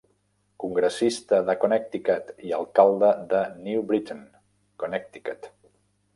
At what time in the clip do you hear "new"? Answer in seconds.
3.69-3.85